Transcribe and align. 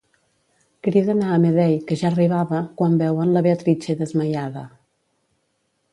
Criden 0.85 1.19
a 1.25 1.27
Amedei, 1.35 1.75
que 1.91 1.97
ja 2.01 2.09
arribava, 2.09 2.63
quan 2.79 2.97
veuen 3.03 3.35
la 3.37 3.47
Beatrice 3.49 3.97
desmaiada. 4.03 4.65